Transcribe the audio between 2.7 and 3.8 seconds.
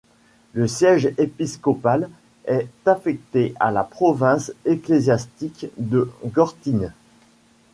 affecté à